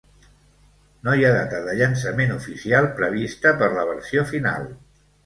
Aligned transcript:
No 1.07 1.13
hi 1.17 1.27
ha 1.27 1.33
data 1.35 1.59
de 1.67 1.75
llançament 1.79 2.33
oficial 2.37 2.87
prevista 3.01 3.53
per 3.61 3.69
la 3.77 3.85
versió 3.91 4.25
final. 4.31 4.67